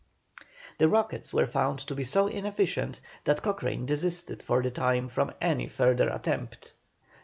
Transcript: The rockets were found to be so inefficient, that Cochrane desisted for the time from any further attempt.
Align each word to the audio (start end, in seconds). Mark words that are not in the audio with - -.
The 0.79 0.89
rockets 0.89 1.31
were 1.31 1.45
found 1.45 1.77
to 1.81 1.93
be 1.93 2.03
so 2.03 2.25
inefficient, 2.25 2.99
that 3.25 3.43
Cochrane 3.43 3.85
desisted 3.85 4.41
for 4.41 4.63
the 4.63 4.71
time 4.71 5.09
from 5.09 5.31
any 5.39 5.67
further 5.67 6.09
attempt. 6.09 6.73